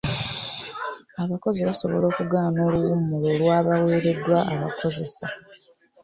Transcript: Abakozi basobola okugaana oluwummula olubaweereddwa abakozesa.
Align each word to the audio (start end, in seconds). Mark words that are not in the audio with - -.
Abakozi 1.23 1.59
basobola 1.67 2.05
okugaana 2.11 2.59
oluwummula 2.67 3.25
olubaweereddwa 3.33 4.37
abakozesa. 4.53 5.25